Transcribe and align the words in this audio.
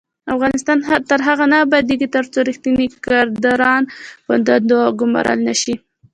افغانستان 0.35 0.77
تر 1.09 1.19
هغو 1.27 1.45
نه 1.51 1.57
ابادیږي، 1.65 2.07
ترڅو 2.15 2.37
ریښتیني 2.49 2.85
کادرونه 3.05 3.89
په 4.25 4.33
دندو 4.45 4.75
وګمارل 4.85 5.39
نشي. 5.47 5.75